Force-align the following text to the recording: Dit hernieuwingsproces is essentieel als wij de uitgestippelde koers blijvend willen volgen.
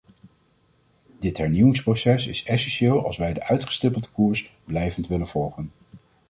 Dit 1.19 1.37
hernieuwingsproces 1.37 2.27
is 2.27 2.43
essentieel 2.43 3.05
als 3.05 3.17
wij 3.17 3.33
de 3.33 3.43
uitgestippelde 3.47 4.09
koers 4.09 4.51
blijvend 4.63 5.07
willen 5.07 5.27
volgen. 5.27 5.71